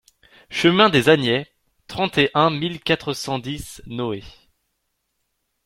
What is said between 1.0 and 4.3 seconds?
Agnets, trente et un mille quatre cent dix Noé